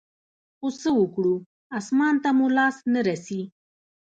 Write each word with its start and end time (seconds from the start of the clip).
خو 0.57 0.67
څه 0.81 0.89
وكړو 0.99 1.35
اسمان 1.79 2.15
ته 2.23 2.29
مو 2.37 2.47
لاس 2.57 2.75
نه 2.93 2.99
رسي. 3.07 3.41